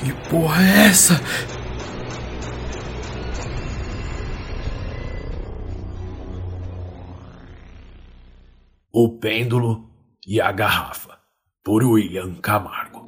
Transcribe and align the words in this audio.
Que 0.00 0.12
porra 0.28 0.62
é 0.62 0.86
essa? 0.86 1.14
O 8.92 9.08
Pêndulo 9.18 9.88
e 10.26 10.40
a 10.40 10.52
Garrafa, 10.52 11.18
por 11.62 11.82
William 11.82 12.34
Camargo. 12.34 13.01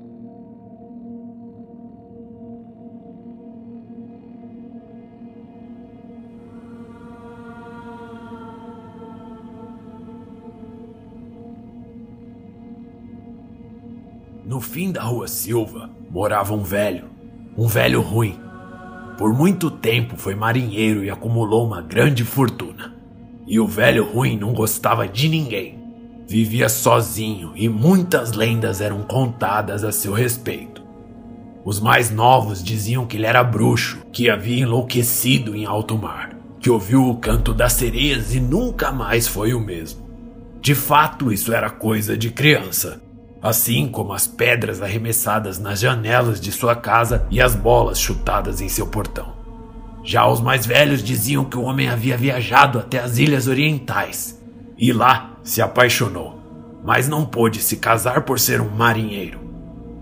No 14.55 14.61
fim 14.61 14.93
da 14.93 15.03
rua 15.03 15.27
Silva 15.27 15.91
morava 16.09 16.55
um 16.55 16.63
velho, 16.63 17.07
um 17.59 17.67
velho 17.67 18.01
ruim. 18.01 18.39
Por 19.19 19.35
muito 19.35 19.69
tempo 19.69 20.17
foi 20.17 20.37
marinheiro 20.37 21.03
e 21.03 21.11
acumulou 21.11 21.67
uma 21.67 21.83
grande 21.83 22.23
fortuna. 22.23 22.95
E 23.49 23.59
o 23.59 23.67
velho 23.67 24.05
ruim 24.05 24.39
não 24.39 24.55
gostava 24.55 25.09
de 25.09 25.29
ninguém. 25.29 25.77
Vivia 26.25 26.69
sozinho 26.69 27.51
e 27.57 27.69
muitas 27.69 28.31
lendas 28.31 28.81
eram 28.81 29.03
contadas 29.03 29.83
a 29.83 29.91
seu 29.91 30.13
respeito. 30.13 30.85
Os 31.65 31.81
mais 31.81 32.13
novos 32.13 32.63
diziam 32.63 33.07
que 33.07 33.17
ele 33.17 33.27
era 33.27 33.43
bruxo, 33.43 34.03
que 34.13 34.31
havia 34.31 34.63
enlouquecido 34.63 35.57
em 35.57 35.65
alto 35.65 35.99
mar, 35.99 36.31
que 36.61 36.71
ouviu 36.71 37.09
o 37.09 37.17
canto 37.17 37.53
das 37.53 37.73
sereias 37.73 38.33
e 38.33 38.39
nunca 38.39 38.93
mais 38.93 39.27
foi 39.27 39.53
o 39.53 39.59
mesmo. 39.59 40.05
De 40.61 40.77
fato, 40.77 41.33
isso 41.33 41.53
era 41.53 41.69
coisa 41.69 42.17
de 42.17 42.31
criança, 42.31 43.03
assim 43.45 43.87
como 43.87 44.15
as 44.15 44.27
pedras 44.27 44.81
arremessadas 44.81 45.59
nas 45.59 45.79
janelas 45.79 46.41
de 46.41 46.51
sua 46.51 46.75
casa 46.75 47.27
e 47.31 47.43
as 47.43 47.55
bolas 47.55 48.01
chutadas 48.01 48.63
em 48.63 48.71
seu 48.71 48.87
portão. 48.87 49.35
Já 50.03 50.27
os 50.27 50.41
mais 50.41 50.65
velhos 50.65 51.03
diziam 51.03 51.45
que 51.45 51.59
o 51.59 51.63
homem 51.63 51.91
havia 51.91 52.17
viajado 52.17 52.79
até 52.79 52.99
as 52.99 53.19
ilhas 53.19 53.47
orientais 53.47 54.43
e 54.79 54.95
lá 54.95 55.37
se 55.43 55.61
apaixonou, 55.61 56.41
mas 56.83 57.07
não 57.07 57.27
pôde 57.27 57.61
se 57.61 57.77
casar 57.77 58.23
por 58.23 58.41
ser 58.41 58.63
um 58.63 58.71
marinheiro. 58.71 59.39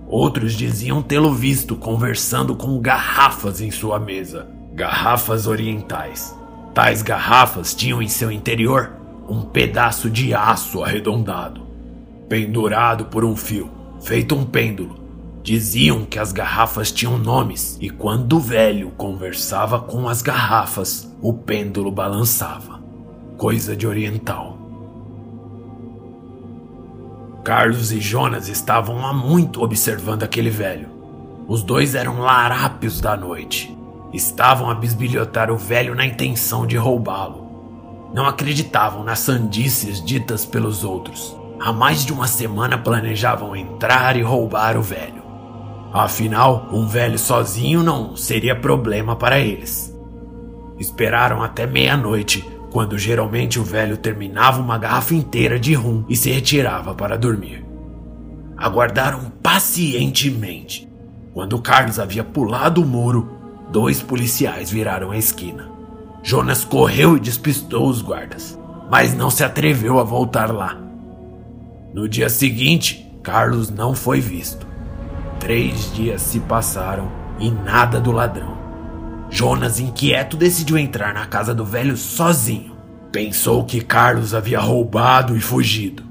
Outros 0.07 0.53
diziam 0.53 1.03
tê-lo 1.03 1.35
visto 1.35 1.75
conversando 1.75 2.55
com 2.55 2.81
garrafas 2.81 3.61
em 3.61 3.73
sua 3.73 3.99
mesa, 3.99 4.49
garrafas 4.73 5.49
orientais. 5.49 6.33
Tais 6.73 7.03
garrafas 7.03 7.75
tinham 7.75 8.01
em 8.01 8.09
seu 8.09 8.31
interior 8.31 8.93
um 9.29 9.43
pedaço 9.43 10.09
de 10.09 10.33
aço 10.33 10.85
arredondado, 10.85 11.62
pendurado 12.29 13.07
por 13.07 13.25
um 13.25 13.37
fio, 13.37 13.71
feito 14.01 14.35
um 14.35 14.45
pêndulo 14.45 15.03
Diziam 15.43 16.05
que 16.05 16.21
as 16.21 16.31
garrafas 16.31 16.93
tinham 16.93 17.19
nomes 17.19 17.77
e 17.81 17.91
quando 17.91 18.35
o 18.35 18.41
velho 18.41 18.93
conversava 18.97 19.81
com 19.81 20.09
as 20.09 20.23
garrafas, 20.23 21.13
o 21.21 21.33
pêndulo 21.33 21.91
balançava. 21.91 22.81
Coisa 23.37 23.77
de 23.77 23.85
oriental. 23.85 24.57
Carlos 27.43 27.91
e 27.91 28.01
Jonas 28.01 28.47
estavam 28.47 29.05
há 29.05 29.13
muito 29.13 29.65
observando 29.65 30.23
aquele 30.23 30.49
velho. 30.49 30.89
Os 31.49 31.65
dois 31.65 31.97
eram 31.97 32.21
larápios 32.21 33.01
da 33.01 33.17
noite. 33.17 33.77
Estavam 34.13 34.71
a 34.71 34.75
bisbilhotar 34.77 35.51
o 35.51 35.57
velho 35.57 35.93
na 35.93 36.07
intenção 36.07 36.69
de 36.69 36.77
roubá-lo. 36.77 38.11
Não 38.15 38.27
acreditavam 38.27 39.03
nas 39.03 39.19
sandices 39.19 40.01
ditas 40.05 40.47
pelos 40.47 40.85
outros. 40.85 41.37
Há 41.65 41.73
mais 41.73 42.05
de 42.05 42.13
uma 42.13 42.27
semana 42.27 42.77
planejavam 42.77 43.55
entrar 43.55 44.17
e 44.17 44.21
roubar 44.21 44.77
o 44.77 44.83
velho. 44.83 45.23
Afinal, 45.93 46.69
um 46.73 46.89
velho 46.89 47.17
sozinho 47.17 47.85
não 47.85 48.17
seria 48.17 48.57
problema 48.57 49.15
para 49.15 49.39
eles. 49.39 49.97
Esperaram 50.77 51.41
até 51.41 51.65
meia-noite, 51.65 52.45
quando 52.73 52.99
geralmente 52.99 53.61
o 53.61 53.63
velho 53.63 53.97
terminava 53.97 54.61
uma 54.61 54.77
garrafa 54.77 55.15
inteira 55.15 55.57
de 55.57 55.73
rum 55.73 56.05
e 56.09 56.17
se 56.17 56.33
retirava 56.33 56.97
para 56.97 57.17
dormir. 57.17 57.65
Aguardaram 58.57 59.31
pacientemente. 59.41 60.91
Quando 61.33 61.63
Carlos 61.63 62.01
havia 62.01 62.25
pulado 62.25 62.83
o 62.83 62.87
muro, 62.87 63.39
dois 63.71 64.03
policiais 64.03 64.69
viraram 64.69 65.13
a 65.13 65.17
esquina. 65.17 65.71
Jonas 66.25 66.65
correu 66.65 67.17
e 67.17 67.21
despistou 67.21 67.89
os 67.89 68.03
guardas, 68.03 68.59
mas 68.91 69.15
não 69.15 69.31
se 69.31 69.45
atreveu 69.45 70.01
a 70.01 70.03
voltar 70.03 70.53
lá. 70.53 70.91
No 71.95 72.09
dia 72.09 72.31
seguinte, 72.31 73.07
Carlos 73.23 73.69
não 73.69 73.95
foi 73.95 74.19
visto. 74.19 74.67
Três 75.39 75.93
dias 75.93 76.23
se 76.23 76.41
passaram 76.41 77.13
e 77.39 77.51
nada 77.51 78.01
do 78.01 78.11
ladrão. 78.11 78.57
Jonas, 79.29 79.79
inquieto, 79.79 80.37
decidiu 80.37 80.79
entrar 80.79 81.13
na 81.13 81.27
casa 81.27 81.55
do 81.55 81.67
velho 81.67 81.95
sozinho. 81.95 82.75
Pensou 83.13 83.65
que 83.65 83.83
Carlos 83.83 84.35
havia 84.35 84.59
roubado 84.59 85.37
e 85.37 85.41
fugido. 85.41 86.03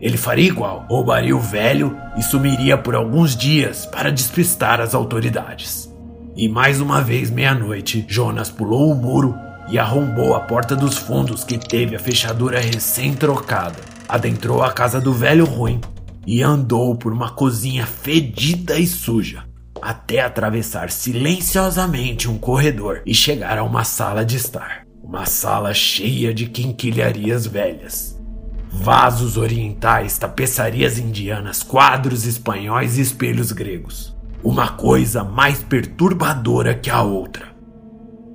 Ele 0.00 0.16
faria 0.16 0.46
igual, 0.46 0.86
roubaria 0.88 1.36
o 1.36 1.40
velho 1.40 1.96
e 2.16 2.22
sumiria 2.22 2.78
por 2.78 2.94
alguns 2.94 3.36
dias 3.36 3.86
para 3.86 4.12
despistar 4.12 4.80
as 4.80 4.94
autoridades. 4.94 5.92
E 6.36 6.48
mais 6.48 6.80
uma 6.80 7.02
vez, 7.02 7.30
meia-noite, 7.30 8.04
Jonas 8.08 8.48
pulou 8.48 8.92
o 8.92 8.94
muro 8.94 9.36
e 9.68 9.76
arrombou 9.76 10.36
a 10.36 10.40
porta 10.40 10.76
dos 10.76 10.96
fundos 10.96 11.42
que 11.42 11.58
teve 11.58 11.96
a 11.96 11.98
fechadura 11.98 12.60
recém-trocada. 12.60 13.99
Adentrou 14.10 14.60
a 14.60 14.72
casa 14.72 15.00
do 15.00 15.12
velho 15.12 15.44
ruim 15.44 15.80
e 16.26 16.42
andou 16.42 16.96
por 16.96 17.12
uma 17.12 17.30
cozinha 17.30 17.86
fedida 17.86 18.76
e 18.76 18.84
suja, 18.84 19.44
até 19.80 20.20
atravessar 20.20 20.90
silenciosamente 20.90 22.28
um 22.28 22.36
corredor 22.36 23.02
e 23.06 23.14
chegar 23.14 23.56
a 23.56 23.62
uma 23.62 23.84
sala 23.84 24.24
de 24.24 24.36
estar. 24.36 24.84
Uma 25.00 25.26
sala 25.26 25.72
cheia 25.72 26.34
de 26.34 26.46
quinquilharias 26.46 27.46
velhas. 27.46 28.20
Vasos 28.68 29.36
orientais, 29.36 30.18
tapeçarias 30.18 30.98
indianas, 30.98 31.62
quadros 31.62 32.26
espanhóis 32.26 32.98
e 32.98 33.02
espelhos 33.02 33.52
gregos. 33.52 34.12
Uma 34.42 34.70
coisa 34.70 35.22
mais 35.22 35.62
perturbadora 35.62 36.74
que 36.74 36.90
a 36.90 37.00
outra. 37.00 37.49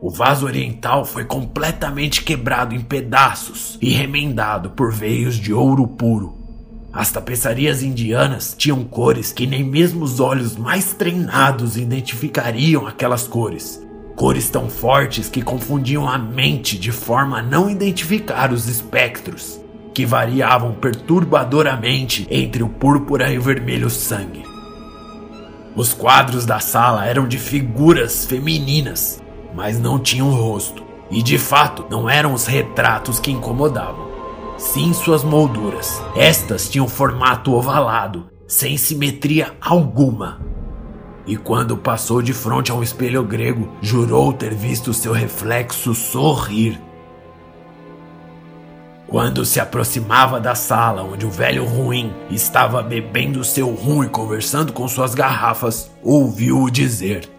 O 0.01 0.09
vaso 0.09 0.45
oriental 0.45 1.05
foi 1.05 1.25
completamente 1.25 2.23
quebrado 2.23 2.75
em 2.75 2.81
pedaços 2.81 3.77
e 3.81 3.89
remendado 3.89 4.71
por 4.71 4.91
veios 4.91 5.35
de 5.35 5.53
ouro 5.53 5.87
puro 5.87 6.45
as 6.95 7.11
tapeçarias 7.11 7.83
indianas 7.83 8.55
tinham 8.57 8.81
cores 8.85 9.33
que 9.33 9.45
nem 9.45 9.61
mesmo 9.61 10.05
os 10.05 10.21
olhos 10.21 10.55
mais 10.55 10.93
treinados 10.93 11.75
identificariam 11.75 12.87
aquelas 12.87 13.27
cores. 13.27 13.85
Cores 14.15 14.49
tão 14.49 14.69
fortes 14.69 15.27
que 15.27 15.41
confundiam 15.41 16.07
a 16.07 16.17
mente 16.17 16.79
de 16.79 16.93
forma 16.93 17.39
a 17.39 17.43
não 17.43 17.69
identificar 17.69 18.53
os 18.53 18.69
espectros, 18.69 19.59
que 19.93 20.05
variavam 20.05 20.73
perturbadoramente 20.73 22.25
entre 22.31 22.63
o 22.63 22.69
púrpura 22.69 23.29
e 23.29 23.37
o 23.37 23.41
vermelho 23.41 23.89
sangue. 23.89 24.43
Os 25.75 25.93
quadros 25.93 26.45
da 26.45 26.61
sala 26.61 27.05
eram 27.05 27.27
de 27.27 27.37
figuras 27.37 28.23
femininas, 28.23 29.21
mas 29.55 29.79
não 29.79 29.97
tinham 29.97 30.29
rosto, 30.29 30.83
e 31.09 31.23
de 31.23 31.37
fato 31.37 31.85
não 31.89 32.09
eram 32.09 32.33
os 32.33 32.45
retratos 32.45 33.19
que 33.19 33.31
incomodavam 33.31 34.15
sim 34.57 34.93
suas 34.93 35.23
molduras. 35.23 36.01
Estas 36.15 36.69
tinham 36.69 36.87
formato 36.87 37.53
ovalado, 37.53 38.29
sem 38.47 38.77
simetria 38.77 39.53
alguma. 39.61 40.39
E 41.27 41.35
quando 41.35 41.75
passou 41.75 42.21
de 42.21 42.33
frente 42.33 42.71
a 42.71 42.75
um 42.75 42.83
espelho 42.83 43.23
grego, 43.23 43.67
jurou 43.81 44.31
ter 44.31 44.53
visto 44.53 44.93
seu 44.93 45.11
reflexo 45.11 45.95
sorrir. 45.95 46.79
Quando 49.07 49.45
se 49.45 49.59
aproximava 49.59 50.39
da 50.39 50.55
sala 50.55 51.03
onde 51.03 51.25
o 51.25 51.29
velho 51.29 51.63
ruim 51.63 52.13
estava 52.29 52.81
bebendo 52.81 53.43
seu 53.43 53.69
rum 53.69 54.03
e 54.03 54.09
conversando 54.09 54.73
com 54.73 54.87
suas 54.87 55.15
garrafas, 55.15 55.91
ouviu-o 56.03 56.69
dizer: 56.69 57.29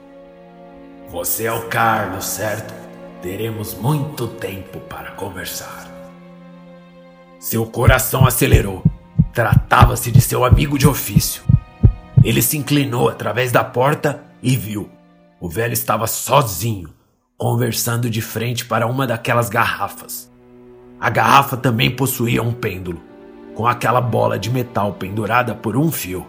Você 1.08 1.44
é 1.44 1.52
o 1.52 1.68
Carlos, 1.68 2.24
certo? 2.24 2.74
Teremos 3.22 3.74
muito 3.74 4.26
tempo 4.26 4.80
para 4.80 5.12
conversar. 5.12 5.86
Seu 7.38 7.64
coração 7.64 8.26
acelerou. 8.26 8.82
Tratava-se 9.32 10.10
de 10.10 10.20
seu 10.20 10.44
amigo 10.44 10.76
de 10.76 10.86
ofício. 10.88 11.44
Ele 12.24 12.42
se 12.42 12.58
inclinou 12.58 13.08
através 13.08 13.52
da 13.52 13.62
porta 13.62 14.24
e 14.42 14.56
viu. 14.56 14.90
O 15.40 15.48
velho 15.48 15.74
estava 15.74 16.08
sozinho, 16.08 16.92
conversando 17.38 18.10
de 18.10 18.20
frente 18.20 18.64
para 18.64 18.88
uma 18.88 19.06
daquelas 19.06 19.48
garrafas. 19.48 20.28
A 20.98 21.08
garrafa 21.08 21.56
também 21.56 21.88
possuía 21.88 22.42
um 22.42 22.52
pêndulo, 22.52 23.00
com 23.54 23.64
aquela 23.64 24.00
bola 24.00 24.40
de 24.40 24.50
metal 24.50 24.94
pendurada 24.94 25.54
por 25.54 25.76
um 25.76 25.92
fio. 25.92 26.26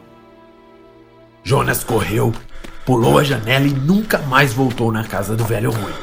Jonas 1.41 1.83
correu, 1.83 2.31
pulou 2.87 3.19
a 3.19 3.23
janela 3.23 3.67
e 3.67 3.73
nunca 3.73 4.17
mais 4.19 4.53
voltou 4.53 4.93
na 4.93 5.03
casa 5.03 5.35
do 5.35 5.43
velho 5.43 5.71
ruim. 5.71 5.93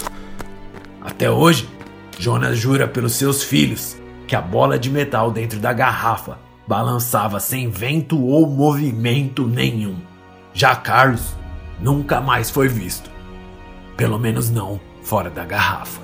Até 1.00 1.30
hoje, 1.30 1.66
Jonas 2.18 2.58
jura 2.58 2.86
pelos 2.86 3.14
seus 3.14 3.42
filhos 3.42 3.96
que 4.28 4.36
a 4.36 4.40
bola 4.42 4.78
de 4.78 4.90
metal 4.90 5.30
dentro 5.30 5.58
da 5.58 5.72
garrafa 5.72 6.38
balançava 6.68 7.40
sem 7.40 7.70
vento 7.70 8.22
ou 8.22 8.46
movimento 8.46 9.46
nenhum. 9.46 9.96
Já 10.52 10.76
Carlos 10.76 11.34
nunca 11.80 12.20
mais 12.20 12.50
foi 12.50 12.68
visto. 12.68 13.10
Pelo 13.96 14.18
menos 14.18 14.50
não 14.50 14.78
fora 15.02 15.30
da 15.30 15.46
garrafa. 15.46 16.03